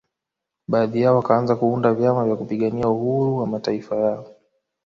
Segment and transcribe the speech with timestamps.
[0.67, 4.35] Baadhi yao wakanza kuunda vyama vya kupigania uhuru wa mataifa yao